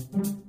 thank 0.00 0.26
you. 0.26 0.39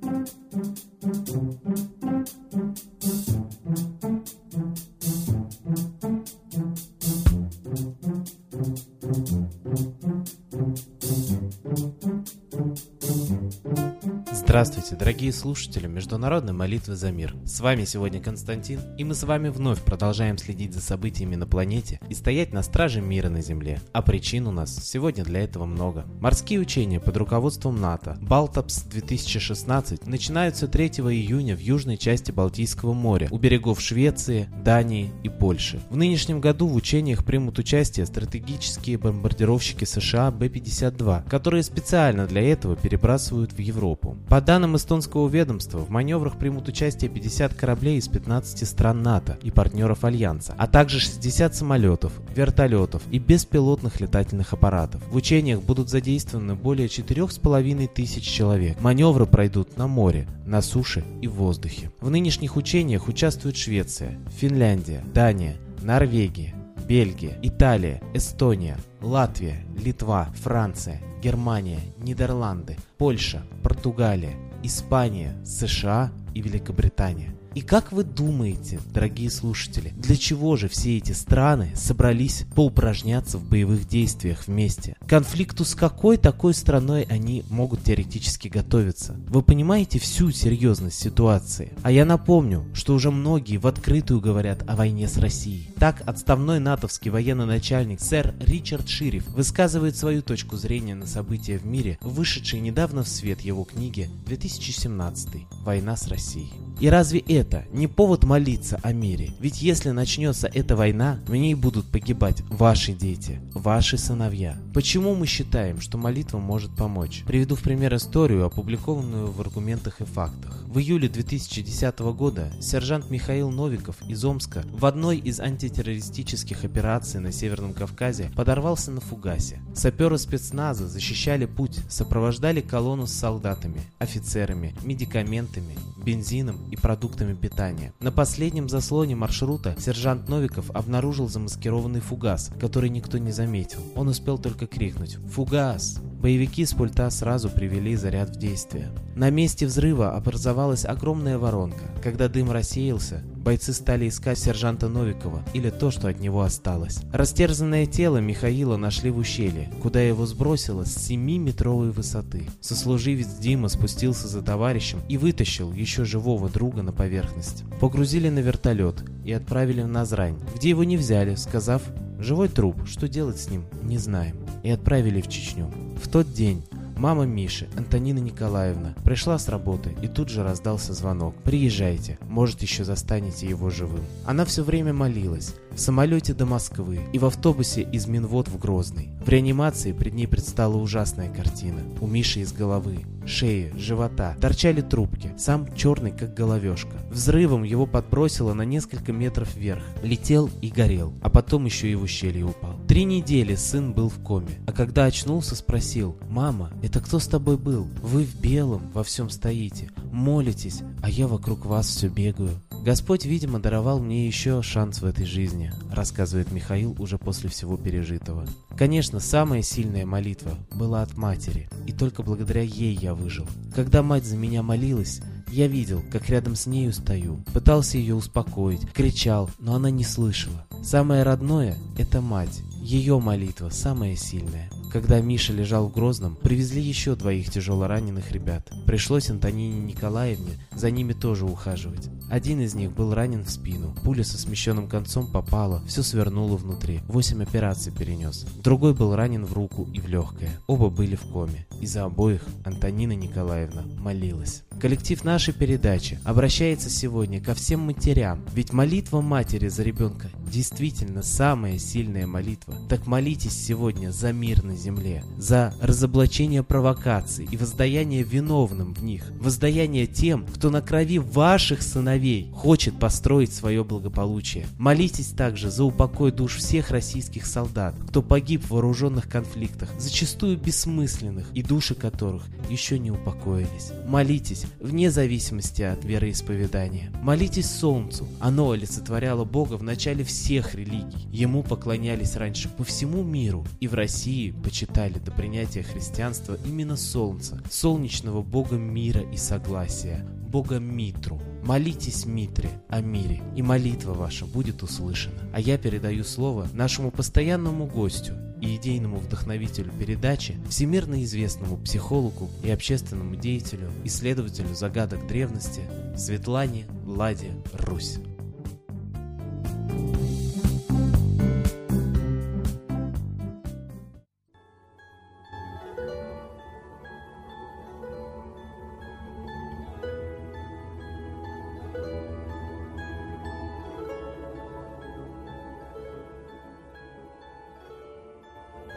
Здравствуйте, 14.52 14.96
дорогие 14.96 15.32
слушатели 15.32 15.86
Международной 15.86 16.52
молитвы 16.52 16.94
за 16.94 17.10
мир. 17.10 17.34
С 17.46 17.60
вами 17.60 17.86
сегодня 17.86 18.20
Константин, 18.20 18.80
и 18.98 19.02
мы 19.02 19.14
с 19.14 19.22
вами 19.22 19.48
вновь 19.48 19.80
продолжаем 19.80 20.36
следить 20.36 20.74
за 20.74 20.82
событиями 20.82 21.36
на 21.36 21.46
планете 21.46 21.98
и 22.10 22.14
стоять 22.14 22.52
на 22.52 22.62
страже 22.62 23.00
мира 23.00 23.30
на 23.30 23.40
Земле. 23.40 23.80
А 23.94 24.02
причин 24.02 24.46
у 24.46 24.50
нас 24.50 24.76
сегодня 24.76 25.24
для 25.24 25.40
этого 25.40 25.64
много. 25.64 26.04
Морские 26.20 26.60
учения 26.60 27.00
под 27.00 27.16
руководством 27.16 27.80
НАТО 27.80 28.18
Балтапс 28.20 28.82
2016 28.82 30.06
начинаются 30.06 30.68
3 30.68 30.86
июня 30.86 31.56
в 31.56 31.60
южной 31.60 31.96
части 31.96 32.30
Балтийского 32.30 32.92
моря, 32.92 33.28
у 33.30 33.38
берегов 33.38 33.80
Швеции, 33.80 34.50
Дании 34.62 35.10
и 35.22 35.30
Польши. 35.30 35.80
В 35.88 35.96
нынешнем 35.96 36.42
году 36.42 36.66
в 36.66 36.76
учениях 36.76 37.24
примут 37.24 37.58
участие 37.58 38.04
стратегические 38.04 38.98
бомбардировщики 38.98 39.86
США 39.86 40.30
Б-52, 40.30 41.26
которые 41.30 41.62
специально 41.62 42.26
для 42.26 42.42
этого 42.42 42.76
перебрасывают 42.76 43.54
в 43.54 43.58
Европу. 43.58 44.18
По 44.28 44.41
данным 44.42 44.76
эстонского 44.76 45.28
ведомства, 45.28 45.78
в 45.78 45.88
маневрах 45.88 46.38
примут 46.38 46.68
участие 46.68 47.10
50 47.10 47.54
кораблей 47.54 47.98
из 47.98 48.08
15 48.08 48.68
стран 48.68 49.02
НАТО 49.02 49.38
и 49.42 49.50
партнеров 49.50 50.04
Альянса, 50.04 50.54
а 50.58 50.66
также 50.66 51.00
60 51.00 51.54
самолетов, 51.54 52.12
вертолетов 52.34 53.02
и 53.10 53.18
беспилотных 53.18 54.00
летательных 54.00 54.52
аппаратов. 54.52 55.02
В 55.10 55.16
учениях 55.16 55.62
будут 55.62 55.88
задействованы 55.88 56.54
более 56.54 56.88
4,5 56.88 57.88
тысяч 57.88 58.24
человек. 58.24 58.80
Маневры 58.80 59.26
пройдут 59.26 59.76
на 59.76 59.86
море, 59.86 60.28
на 60.44 60.60
суше 60.62 61.04
и 61.20 61.28
в 61.28 61.34
воздухе. 61.34 61.90
В 62.00 62.10
нынешних 62.10 62.56
учениях 62.56 63.08
участвуют 63.08 63.56
Швеция, 63.56 64.18
Финляндия, 64.38 65.02
Дания, 65.14 65.56
Норвегия, 65.82 66.54
Бельгия, 66.92 67.38
Италия, 67.40 68.02
Эстония, 68.12 68.76
Латвия, 69.00 69.64
Литва, 69.78 70.28
Франция, 70.34 71.00
Германия, 71.22 71.80
Нидерланды, 71.96 72.76
Польша, 72.98 73.42
Португалия, 73.62 74.36
Испания, 74.62 75.34
США 75.42 76.12
и 76.34 76.42
Великобритания. 76.42 77.34
И 77.54 77.60
как 77.60 77.92
вы 77.92 78.02
думаете, 78.02 78.80
дорогие 78.94 79.30
слушатели, 79.30 79.92
для 79.96 80.16
чего 80.16 80.56
же 80.56 80.68
все 80.68 80.96
эти 80.96 81.12
страны 81.12 81.72
собрались 81.74 82.44
поупражняться 82.54 83.36
в 83.36 83.44
боевых 83.44 83.86
действиях 83.86 84.46
вместе? 84.46 84.96
К 85.00 85.08
конфликту 85.08 85.64
с 85.64 85.74
какой 85.74 86.16
такой 86.16 86.54
страной 86.54 87.02
они 87.02 87.44
могут 87.50 87.84
теоретически 87.84 88.48
готовиться? 88.48 89.16
Вы 89.28 89.42
понимаете 89.42 89.98
всю 89.98 90.30
серьезность 90.30 90.98
ситуации? 90.98 91.72
А 91.82 91.90
я 91.90 92.06
напомню, 92.06 92.64
что 92.72 92.94
уже 92.94 93.10
многие 93.10 93.58
в 93.58 93.66
открытую 93.66 94.20
говорят 94.20 94.64
о 94.66 94.76
войне 94.76 95.06
с 95.06 95.18
Россией. 95.18 95.68
Так, 95.78 96.02
отставной 96.06 96.58
натовский 96.58 97.10
военный 97.10 97.46
начальник 97.46 98.00
сэр 98.00 98.34
Ричард 98.40 98.88
Шириф 98.88 99.28
высказывает 99.28 99.96
свою 99.96 100.22
точку 100.22 100.56
зрения 100.56 100.94
на 100.94 101.06
события 101.06 101.58
в 101.58 101.66
мире, 101.66 101.98
вышедшей 102.00 102.60
недавно 102.60 103.02
в 103.02 103.08
свет 103.08 103.42
его 103.42 103.64
книги 103.64 104.08
2017 104.26 105.46
«Война 105.64 105.96
с 105.96 106.08
Россией». 106.08 106.52
И 106.80 106.88
разве 106.88 107.20
это 107.20 107.41
не 107.72 107.86
повод 107.86 108.24
молиться 108.24 108.78
о 108.82 108.92
мире? 108.92 109.30
Ведь 109.40 109.62
если 109.62 109.90
начнется 109.90 110.46
эта 110.46 110.76
война, 110.76 111.18
в 111.26 111.34
ней 111.34 111.54
будут 111.54 111.86
погибать 111.86 112.42
ваши 112.48 112.92
дети, 112.92 113.40
ваши 113.52 113.98
сыновья. 113.98 114.56
Почему 114.72 115.14
мы 115.14 115.26
считаем, 115.26 115.80
что 115.80 115.98
молитва 115.98 116.38
может 116.38 116.74
помочь? 116.76 117.24
Приведу 117.26 117.56
в 117.56 117.62
пример 117.62 117.94
историю, 117.94 118.44
опубликованную 118.44 119.30
в 119.30 119.40
аргументах 119.40 120.00
и 120.00 120.04
фактах. 120.04 120.64
В 120.66 120.78
июле 120.78 121.08
2010 121.08 121.98
года 122.16 122.50
сержант 122.60 123.10
Михаил 123.10 123.50
Новиков 123.50 123.96
из 124.08 124.24
Омска 124.24 124.64
в 124.72 124.86
одной 124.86 125.18
из 125.18 125.38
антитеррористических 125.38 126.64
операций 126.64 127.20
на 127.20 127.30
Северном 127.30 127.74
Кавказе 127.74 128.30
подорвался 128.34 128.90
на 128.90 129.00
фугасе. 129.02 129.60
Саперы 129.74 130.16
спецназа 130.16 130.88
защищали 130.88 131.44
путь, 131.44 131.80
сопровождали 131.90 132.60
колонну 132.62 133.06
с 133.06 133.12
солдатами, 133.12 133.82
офицерами, 133.98 134.74
медикаментами, 134.82 135.76
бензином 136.02 136.56
и 136.70 136.76
продуктами 136.76 137.31
питания. 137.36 137.92
На 138.00 138.12
последнем 138.12 138.68
заслоне 138.68 139.16
маршрута 139.16 139.74
сержант 139.78 140.28
Новиков 140.28 140.70
обнаружил 140.70 141.28
замаскированный 141.28 142.00
фугас, 142.00 142.50
который 142.60 142.90
никто 142.90 143.18
не 143.18 143.32
заметил. 143.32 143.80
Он 143.94 144.08
успел 144.08 144.38
только 144.38 144.66
крикнуть 144.66 145.18
«Фугас!». 145.32 146.00
Боевики 146.20 146.64
с 146.64 146.72
пульта 146.72 147.10
сразу 147.10 147.50
привели 147.50 147.96
заряд 147.96 148.36
в 148.36 148.38
действие. 148.38 148.92
На 149.16 149.30
месте 149.30 149.66
взрыва 149.66 150.14
образовалась 150.14 150.84
огромная 150.84 151.36
воронка. 151.36 151.90
Когда 152.02 152.28
дым 152.28 152.52
рассеялся, 152.52 153.24
бойцы 153.42 153.72
стали 153.72 154.08
искать 154.08 154.38
сержанта 154.38 154.88
Новикова 154.88 155.42
или 155.52 155.70
то, 155.70 155.90
что 155.90 156.08
от 156.08 156.20
него 156.20 156.42
осталось. 156.42 157.00
Растерзанное 157.12 157.86
тело 157.86 158.18
Михаила 158.18 158.76
нашли 158.76 159.10
в 159.10 159.18
ущелье, 159.18 159.70
куда 159.82 160.00
его 160.00 160.26
сбросило 160.26 160.84
с 160.84 161.10
7-метровой 161.10 161.90
высоты. 161.90 162.46
Сослуживец 162.60 163.28
Дима 163.38 163.68
спустился 163.68 164.28
за 164.28 164.42
товарищем 164.42 165.00
и 165.08 165.16
вытащил 165.16 165.72
еще 165.72 166.04
живого 166.04 166.48
друга 166.48 166.82
на 166.82 166.92
поверхность. 166.92 167.64
Погрузили 167.80 168.28
на 168.28 168.38
вертолет 168.38 169.04
и 169.24 169.32
отправили 169.32 169.82
в 169.82 169.88
Назрань, 169.88 170.38
где 170.56 170.70
его 170.70 170.84
не 170.84 170.96
взяли, 170.96 171.34
сказав 171.34 171.82
«Живой 172.18 172.48
труп, 172.48 172.86
что 172.86 173.08
делать 173.08 173.40
с 173.40 173.50
ним, 173.50 173.64
не 173.82 173.98
знаем», 173.98 174.36
и 174.62 174.70
отправили 174.70 175.20
в 175.20 175.28
Чечню. 175.28 175.70
В 176.02 176.08
тот 176.08 176.32
день 176.32 176.62
Мама 177.02 177.24
Миши, 177.24 177.68
Антонина 177.76 178.20
Николаевна, 178.20 178.94
пришла 179.02 179.36
с 179.36 179.48
работы 179.48 179.92
и 180.02 180.06
тут 180.06 180.28
же 180.28 180.44
раздался 180.44 180.92
звонок. 180.92 181.34
«Приезжайте, 181.42 182.16
может 182.28 182.62
еще 182.62 182.84
застанете 182.84 183.48
его 183.48 183.70
живым». 183.70 184.04
Она 184.24 184.44
все 184.44 184.62
время 184.62 184.92
молилась. 184.92 185.56
В 185.72 185.80
самолете 185.80 186.32
до 186.32 186.46
Москвы 186.46 187.00
и 187.12 187.18
в 187.18 187.24
автобусе 187.24 187.82
из 187.82 188.06
Минвод 188.06 188.46
в 188.46 188.56
Грозный. 188.56 189.08
В 189.24 189.28
реанимации 189.28 189.92
пред 189.92 190.14
ней 190.14 190.28
предстала 190.28 190.76
ужасная 190.76 191.28
картина. 191.28 191.80
У 192.00 192.06
Миши 192.06 192.40
из 192.40 192.52
головы, 192.52 192.98
шеи, 193.26 193.72
живота 193.76 194.36
торчали 194.40 194.80
трубки, 194.80 195.32
сам 195.38 195.74
черный 195.74 196.12
как 196.12 196.34
головешка. 196.34 196.98
Взрывом 197.10 197.62
его 197.62 197.86
подбросило 197.86 198.52
на 198.52 198.62
несколько 198.62 199.12
метров 199.12 199.56
вверх. 199.56 199.82
Летел 200.02 200.50
и 200.60 200.68
горел, 200.68 201.14
а 201.22 201.30
потом 201.30 201.64
еще 201.64 201.90
и 201.90 201.94
в 201.94 202.02
ущелье 202.02 202.44
упал. 202.44 202.78
Три 202.86 203.04
недели 203.04 203.54
сын 203.54 203.92
был 203.92 204.10
в 204.10 204.22
коме, 204.22 204.60
а 204.66 204.72
когда 204.72 205.06
очнулся, 205.06 205.56
спросил, 205.56 206.18
«Мама, 206.28 206.70
это 206.82 206.91
кто 207.00 207.18
с 207.18 207.26
тобой 207.26 207.56
был? 207.56 207.88
Вы 208.02 208.24
в 208.24 208.40
белом 208.40 208.90
во 208.92 209.02
всем 209.02 209.30
стоите, 209.30 209.90
молитесь, 210.10 210.80
а 211.02 211.08
я 211.08 211.26
вокруг 211.26 211.64
вас 211.66 211.86
все 211.86 212.08
бегаю». 212.08 212.60
Господь, 212.84 213.24
видимо, 213.24 213.60
даровал 213.60 214.00
мне 214.00 214.26
еще 214.26 214.60
шанс 214.60 215.02
в 215.02 215.06
этой 215.06 215.24
жизни, 215.24 215.72
рассказывает 215.90 216.50
Михаил 216.50 216.96
уже 216.98 217.16
после 217.16 217.48
всего 217.48 217.76
пережитого. 217.76 218.44
Конечно, 218.76 219.20
самая 219.20 219.62
сильная 219.62 220.04
молитва 220.04 220.58
была 220.72 221.02
от 221.02 221.16
матери, 221.16 221.70
и 221.86 221.92
только 221.92 222.24
благодаря 222.24 222.62
ей 222.62 222.98
я 223.00 223.14
выжил. 223.14 223.46
Когда 223.74 224.02
мать 224.02 224.24
за 224.24 224.36
меня 224.36 224.64
молилась, 224.64 225.20
я 225.52 225.68
видел, 225.68 226.02
как 226.10 226.28
рядом 226.28 226.56
с 226.56 226.66
нею 226.66 226.92
стою, 226.92 227.44
пытался 227.52 227.98
ее 227.98 228.14
успокоить, 228.14 228.90
кричал, 228.92 229.48
но 229.60 229.74
она 229.74 229.90
не 229.90 230.02
слышала. 230.02 230.66
Самое 230.82 231.22
родное– 231.22 231.76
это 231.98 232.20
мать, 232.20 232.62
ее 232.82 233.20
молитва 233.20 233.70
самая 233.70 234.16
сильная. 234.16 234.68
Когда 234.92 235.20
Миша 235.20 235.52
лежал 235.52 235.88
в 235.88 235.92
Грозном, 235.92 236.34
привезли 236.36 236.82
еще 236.82 237.14
двоих 237.14 237.50
тяжело 237.50 237.86
раненых 237.86 238.32
ребят. 238.32 238.70
Пришлось 238.86 239.30
Антонине 239.30 239.80
Николаевне 239.80 240.58
за 240.74 240.90
ними 240.90 241.12
тоже 241.12 241.46
ухаживать. 241.46 242.10
Один 242.28 242.60
из 242.60 242.74
них 242.74 242.92
был 242.92 243.14
ранен 243.14 243.44
в 243.44 243.50
спину. 243.50 243.94
Пуля 244.02 244.24
со 244.24 244.36
смещенным 244.36 244.88
концом 244.88 245.30
попала, 245.30 245.82
все 245.86 246.02
свернуло 246.02 246.56
внутри. 246.56 247.00
Восемь 247.06 247.42
операций 247.42 247.92
перенес. 247.92 248.44
Другой 248.62 248.94
был 248.94 249.14
ранен 249.14 249.44
в 249.46 249.52
руку 249.52 249.88
и 249.94 250.00
в 250.00 250.08
легкое. 250.08 250.50
Оба 250.66 250.90
были 250.90 251.14
в 251.14 251.22
коме. 251.22 251.66
И 251.80 251.86
за 251.86 252.04
обоих 252.04 252.44
Антонина 252.64 253.12
Николаевна 253.12 253.84
молилась. 253.98 254.64
Коллектив 254.82 255.22
нашей 255.22 255.54
передачи 255.54 256.18
обращается 256.24 256.90
сегодня 256.90 257.40
ко 257.40 257.54
всем 257.54 257.82
матерям, 257.82 258.44
ведь 258.52 258.72
молитва 258.72 259.20
матери 259.20 259.68
за 259.68 259.84
ребенка 259.84 260.28
действительно 260.52 261.22
самая 261.22 261.78
сильная 261.78 262.26
молитва. 262.26 262.74
Так 262.88 263.06
молитесь 263.06 263.52
сегодня 263.52 264.10
за 264.10 264.32
мир 264.32 264.64
на 264.64 264.74
земле, 264.74 265.22
за 265.38 265.72
разоблачение 265.80 266.64
провокаций 266.64 267.46
и 267.48 267.56
воздаяние 267.56 268.24
виновным 268.24 268.92
в 268.92 269.04
них, 269.04 269.30
воздаяние 269.38 270.08
тем, 270.08 270.44
кто 270.52 270.68
на 270.68 270.82
крови 270.82 271.20
ваших 271.20 271.80
сыновей 271.80 272.50
хочет 272.52 272.98
построить 272.98 273.52
свое 273.52 273.84
благополучие. 273.84 274.66
Молитесь 274.78 275.28
также 275.28 275.70
за 275.70 275.84
упокой 275.84 276.32
душ 276.32 276.56
всех 276.56 276.90
российских 276.90 277.46
солдат, 277.46 277.94
кто 278.08 278.20
погиб 278.20 278.64
в 278.64 278.70
вооруженных 278.70 279.28
конфликтах, 279.28 279.90
зачастую 280.00 280.58
бессмысленных, 280.58 281.46
и 281.54 281.62
души 281.62 281.94
которых 281.94 282.42
еще 282.68 282.98
не 282.98 283.12
упокоились. 283.12 283.92
Молитесь 284.08 284.64
вне 284.80 285.10
зависимости 285.10 285.82
от 285.82 286.04
вероисповедания. 286.04 287.10
Молитесь 287.22 287.70
Солнцу. 287.70 288.26
Оно 288.40 288.70
олицетворяло 288.70 289.44
Бога 289.44 289.74
в 289.74 289.82
начале 289.82 290.24
всех 290.24 290.74
религий. 290.74 291.28
Ему 291.30 291.62
поклонялись 291.62 292.36
раньше 292.36 292.68
по 292.68 292.84
всему 292.84 293.22
миру, 293.22 293.64
и 293.80 293.88
в 293.88 293.94
России 293.94 294.50
почитали 294.50 295.18
до 295.18 295.30
принятия 295.30 295.82
христианства 295.82 296.58
именно 296.64 296.96
Солнце, 296.96 297.62
солнечного 297.70 298.42
Бога 298.42 298.76
мира 298.76 299.22
и 299.32 299.36
согласия, 299.36 300.26
Бога 300.48 300.78
Митру. 300.78 301.40
Молитесь 301.64 302.26
Митре 302.26 302.70
о 302.88 303.00
мире, 303.00 303.42
и 303.56 303.62
молитва 303.62 304.12
ваша 304.12 304.46
будет 304.46 304.82
услышана. 304.82 305.38
А 305.52 305.60
я 305.60 305.78
передаю 305.78 306.24
слово 306.24 306.68
нашему 306.72 307.10
постоянному 307.10 307.86
гостю 307.86 308.34
и 308.62 308.76
идейному 308.76 309.18
вдохновителю 309.18 309.92
передачи, 309.98 310.56
всемирно 310.70 311.22
известному 311.24 311.76
психологу 311.76 312.48
и 312.62 312.70
общественному 312.70 313.36
деятелю, 313.36 313.90
исследователю 314.04 314.74
загадок 314.74 315.26
древности 315.26 315.82
Светлане 316.16 316.86
Ладе 317.04 317.50
Русь. 317.74 318.18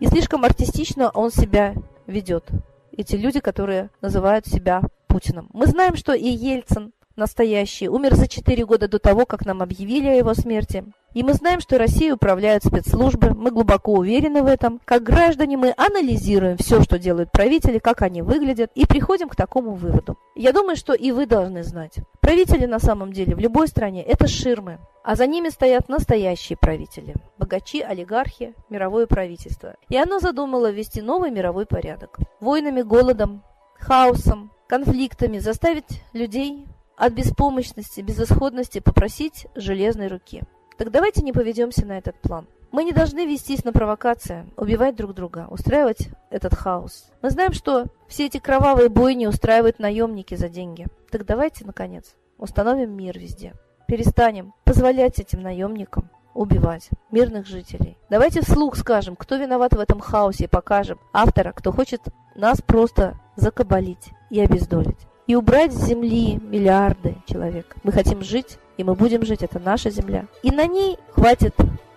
И 0.00 0.06
слишком 0.06 0.44
артистично 0.44 1.10
он 1.10 1.30
себя 1.30 1.74
ведет. 2.06 2.48
Эти 2.96 3.16
люди, 3.16 3.40
которые 3.40 3.90
называют 4.00 4.46
себя 4.46 4.82
Путиным. 5.08 5.48
Мы 5.52 5.66
знаем, 5.66 5.96
что 5.96 6.12
и 6.12 6.28
Ельцин 6.28 6.92
настоящий 7.16 7.88
умер 7.88 8.14
за 8.14 8.28
4 8.28 8.64
года 8.64 8.88
до 8.88 8.98
того, 8.98 9.26
как 9.26 9.44
нам 9.44 9.60
объявили 9.62 10.06
о 10.06 10.14
его 10.14 10.34
смерти. 10.34 10.84
И 11.14 11.22
мы 11.22 11.32
знаем, 11.32 11.60
что 11.60 11.78
Россией 11.78 12.12
управляют 12.12 12.64
спецслужбы, 12.64 13.30
мы 13.30 13.50
глубоко 13.50 13.92
уверены 13.94 14.42
в 14.42 14.46
этом. 14.46 14.80
Как 14.84 15.02
граждане 15.02 15.56
мы 15.56 15.72
анализируем 15.76 16.58
все, 16.58 16.82
что 16.82 16.98
делают 16.98 17.32
правители, 17.32 17.78
как 17.78 18.02
они 18.02 18.20
выглядят, 18.20 18.70
и 18.74 18.86
приходим 18.86 19.28
к 19.28 19.36
такому 19.36 19.72
выводу. 19.72 20.18
Я 20.36 20.52
думаю, 20.52 20.76
что 20.76 20.92
и 20.92 21.10
вы 21.10 21.26
должны 21.26 21.62
знать. 21.62 21.94
Правители 22.20 22.66
на 22.66 22.78
самом 22.78 23.12
деле 23.12 23.34
в 23.34 23.38
любой 23.38 23.68
стране– 23.68 24.02
это 24.06 24.28
ширмы, 24.28 24.78
а 25.02 25.16
за 25.16 25.26
ними 25.26 25.48
стоят 25.48 25.88
настоящие 25.88 26.58
правители– 26.58 27.14
богачи, 27.38 27.80
олигархи, 27.80 28.54
мировое 28.68 29.06
правительство. 29.06 29.76
И 29.88 29.96
оно 29.96 30.18
задумало 30.18 30.70
ввести 30.70 31.00
новый 31.00 31.30
мировой 31.30 31.64
порядок. 31.64 32.18
Войнами, 32.40 32.82
голодом, 32.82 33.42
хаосом, 33.78 34.50
конфликтами 34.68 35.38
заставить 35.38 36.02
людей 36.12 36.66
от 36.98 37.14
беспомощности, 37.14 38.02
безысходности 38.02 38.80
попросить 38.80 39.46
железной 39.54 40.08
руки. 40.08 40.42
Так 40.78 40.92
давайте 40.92 41.22
не 41.22 41.32
поведемся 41.32 41.84
на 41.84 41.98
этот 41.98 42.14
план. 42.20 42.46
Мы 42.70 42.84
не 42.84 42.92
должны 42.92 43.26
вестись 43.26 43.64
на 43.64 43.72
провокации, 43.72 44.46
убивать 44.56 44.94
друг 44.94 45.12
друга, 45.12 45.48
устраивать 45.50 46.08
этот 46.30 46.54
хаос. 46.54 47.10
Мы 47.20 47.30
знаем, 47.30 47.52
что 47.52 47.86
все 48.06 48.26
эти 48.26 48.38
кровавые 48.38 48.88
бойни 48.88 49.26
устраивают 49.26 49.80
наемники 49.80 50.36
за 50.36 50.48
деньги. 50.48 50.86
Так 51.10 51.26
давайте, 51.26 51.64
наконец, 51.64 52.14
установим 52.38 52.92
мир 52.92 53.18
везде. 53.18 53.54
Перестанем 53.88 54.54
позволять 54.64 55.18
этим 55.18 55.42
наемникам 55.42 56.10
убивать 56.32 56.90
мирных 57.10 57.48
жителей. 57.48 57.98
Давайте 58.08 58.42
вслух 58.42 58.76
скажем, 58.76 59.16
кто 59.16 59.34
виноват 59.34 59.72
в 59.72 59.80
этом 59.80 59.98
хаосе, 59.98 60.44
и 60.44 60.48
покажем 60.48 61.00
автора, 61.12 61.52
кто 61.52 61.72
хочет 61.72 62.02
нас 62.36 62.62
просто 62.62 63.18
закабалить 63.34 64.10
и 64.30 64.40
обездолить. 64.40 65.08
И 65.26 65.34
убрать 65.34 65.72
с 65.72 65.86
земли 65.86 66.36
миллиарды 66.36 67.16
человек. 67.26 67.74
Мы 67.82 67.90
хотим 67.90 68.22
жить 68.22 68.58
и 68.78 68.84
мы 68.84 68.94
будем 68.94 69.26
жить, 69.26 69.42
это 69.42 69.58
наша 69.58 69.90
земля. 69.90 70.26
И 70.42 70.50
на 70.50 70.66
ней 70.66 70.98
хватит 71.10 71.54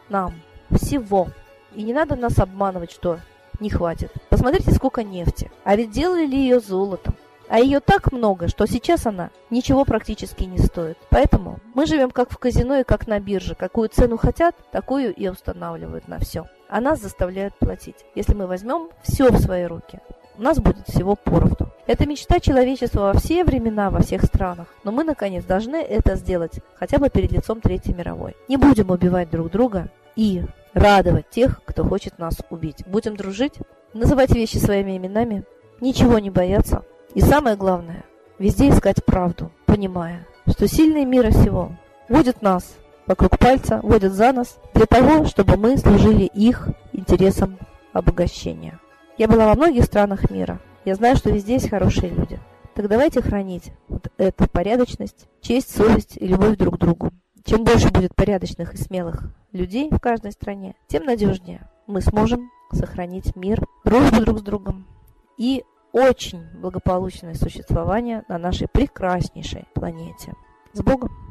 нам 0.09 0.33
всего. 0.71 1.29
И 1.73 1.83
не 1.83 1.93
надо 1.93 2.15
нас 2.15 2.39
обманывать, 2.39 2.91
что 2.91 3.19
не 3.59 3.69
хватит. 3.69 4.11
Посмотрите, 4.29 4.71
сколько 4.71 5.03
нефти. 5.03 5.51
А 5.63 5.75
ведь 5.75 5.91
делали 5.91 6.25
ли 6.25 6.37
ее 6.37 6.59
золотом? 6.59 7.15
А 7.47 7.59
ее 7.59 7.81
так 7.81 8.11
много, 8.11 8.47
что 8.47 8.65
сейчас 8.65 9.05
она 9.05 9.29
ничего 9.49 9.85
практически 9.85 10.43
не 10.43 10.57
стоит. 10.57 10.97
Поэтому 11.09 11.59
мы 11.75 11.85
живем 11.85 12.09
как 12.09 12.31
в 12.31 12.37
казино 12.37 12.77
и 12.79 12.83
как 12.83 13.07
на 13.07 13.19
бирже. 13.19 13.55
Какую 13.55 13.89
цену 13.89 14.17
хотят, 14.17 14.55
такую 14.71 15.13
и 15.13 15.27
устанавливают 15.27 16.07
на 16.07 16.17
все. 16.17 16.47
А 16.67 16.81
нас 16.81 16.99
заставляют 16.99 17.53
платить. 17.59 17.97
Если 18.15 18.33
мы 18.33 18.47
возьмем 18.47 18.89
все 19.03 19.29
в 19.29 19.39
свои 19.39 19.65
руки, 19.65 19.99
у 20.41 20.43
нас 20.43 20.59
будет 20.59 20.87
всего 20.87 21.15
поровну. 21.15 21.69
Это 21.85 22.07
мечта 22.07 22.39
человечества 22.39 23.01
во 23.01 23.13
все 23.13 23.43
времена, 23.43 23.91
во 23.91 24.01
всех 24.01 24.23
странах. 24.23 24.65
Но 24.83 24.91
мы, 24.91 25.03
наконец, 25.03 25.45
должны 25.45 25.75
это 25.75 26.15
сделать, 26.15 26.53
хотя 26.73 26.97
бы 26.97 27.11
перед 27.11 27.31
лицом 27.31 27.61
Третьей 27.61 27.93
мировой. 27.93 28.35
Не 28.47 28.57
будем 28.57 28.89
убивать 28.89 29.29
друг 29.29 29.51
друга 29.51 29.91
и 30.15 30.41
радовать 30.73 31.29
тех, 31.29 31.61
кто 31.63 31.83
хочет 31.83 32.17
нас 32.17 32.37
убить. 32.49 32.83
Будем 32.87 33.15
дружить, 33.15 33.53
называть 33.93 34.31
вещи 34.31 34.57
своими 34.57 34.97
именами, 34.97 35.43
ничего 35.79 36.17
не 36.17 36.31
бояться, 36.31 36.83
и 37.13 37.21
самое 37.21 37.55
главное, 37.55 38.03
везде 38.39 38.69
искать 38.69 39.05
правду, 39.05 39.51
понимая, 39.67 40.25
что 40.47 40.67
сильные 40.67 41.05
мира 41.05 41.29
всего 41.29 41.73
водят 42.09 42.41
нас 42.41 42.77
вокруг 43.05 43.37
пальца, 43.37 43.79
водят 43.83 44.13
за 44.13 44.33
нас 44.33 44.57
для 44.73 44.87
того, 44.87 45.25
чтобы 45.25 45.55
мы 45.57 45.77
служили 45.77 46.23
их 46.23 46.67
интересам 46.93 47.59
обогащения. 47.93 48.79
Я 49.21 49.27
была 49.27 49.45
во 49.45 49.53
многих 49.53 49.83
странах 49.83 50.31
мира. 50.31 50.59
Я 50.83 50.95
знаю, 50.95 51.15
что 51.15 51.29
везде 51.29 51.53
есть 51.53 51.69
хорошие 51.69 52.09
люди. 52.09 52.39
Так 52.73 52.87
давайте 52.87 53.21
хранить 53.21 53.71
вот 53.87 54.11
эту 54.17 54.49
порядочность, 54.49 55.27
честь, 55.41 55.69
совесть 55.69 56.17
и 56.17 56.25
любовь 56.25 56.57
друг 56.57 56.77
к 56.77 56.79
другу. 56.79 57.11
Чем 57.45 57.63
больше 57.63 57.91
будет 57.91 58.15
порядочных 58.15 58.73
и 58.73 58.77
смелых 58.77 59.31
людей 59.51 59.91
в 59.91 59.99
каждой 59.99 60.31
стране, 60.31 60.73
тем 60.87 61.03
надежнее 61.03 61.69
мы 61.85 62.01
сможем 62.01 62.49
сохранить 62.71 63.35
мир, 63.35 63.63
дружбу 63.85 64.21
друг 64.21 64.39
с 64.39 64.41
другом 64.41 64.87
и 65.37 65.65
очень 65.91 66.41
благополучное 66.59 67.35
существование 67.35 68.23
на 68.27 68.39
нашей 68.39 68.67
прекраснейшей 68.69 69.67
планете. 69.75 70.33
С 70.73 70.81
Богом! 70.81 71.30